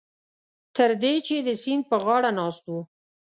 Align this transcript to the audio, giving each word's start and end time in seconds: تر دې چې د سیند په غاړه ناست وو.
تر 0.75 0.89
دې 1.01 1.13
چې 1.27 1.35
د 1.47 1.49
سیند 1.61 1.83
په 1.89 1.95
غاړه 2.03 2.31
ناست 2.39 2.63
وو. 2.71 2.81